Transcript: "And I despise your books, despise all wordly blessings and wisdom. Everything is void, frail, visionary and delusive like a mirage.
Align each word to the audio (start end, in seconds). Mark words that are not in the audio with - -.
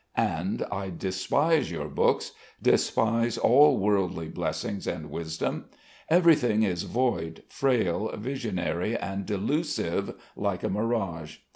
"And 0.17 0.65
I 0.71 0.89
despise 0.89 1.69
your 1.69 1.87
books, 1.87 2.31
despise 2.59 3.37
all 3.37 3.77
wordly 3.77 4.29
blessings 4.29 4.87
and 4.87 5.11
wisdom. 5.11 5.65
Everything 6.09 6.63
is 6.63 6.81
void, 6.81 7.43
frail, 7.49 8.09
visionary 8.17 8.97
and 8.97 9.27
delusive 9.27 10.15
like 10.35 10.63
a 10.63 10.69
mirage. 10.69 11.37